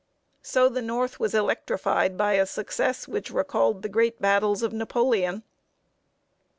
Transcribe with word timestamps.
So 0.41 0.67
the 0.67 0.81
North 0.81 1.19
was 1.19 1.35
electrified 1.35 2.17
by 2.17 2.33
a 2.33 2.47
success 2.47 3.07
which 3.07 3.29
recalled 3.29 3.83
the 3.83 3.87
great 3.87 4.19
battles 4.19 4.63
of 4.63 4.73
Napoleon. 4.73 5.43